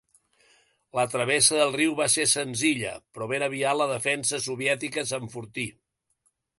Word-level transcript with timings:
La 0.99 1.03
travessa 1.15 1.59
del 1.59 1.75
riu 1.75 1.93
va 2.01 2.09
ser 2.15 2.27
senzilla, 2.33 2.97
però 3.13 3.31
ben 3.35 3.47
aviat 3.51 3.81
la 3.83 3.91
defensa 3.95 4.43
soviètica 4.51 5.09
s'enfortí. 5.13 5.73